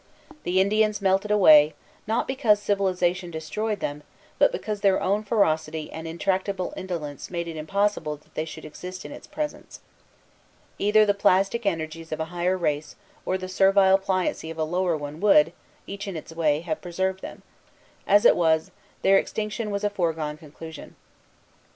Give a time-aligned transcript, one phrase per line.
[0.45, 1.75] The Indians melted away,
[2.07, 4.01] not because civilization destroyed them,
[4.39, 9.05] but because their own ferocity and intractable indolence made it impossible that they should exist
[9.05, 9.79] in its presence.
[10.79, 12.95] Either the plastic energies of a higher race
[13.27, 15.53] or the servile pliancy of a lower one would,
[15.85, 17.43] each in its way, have preserved them:
[18.07, 18.71] as it was,
[19.03, 20.95] their extinction was a foregone conclusion.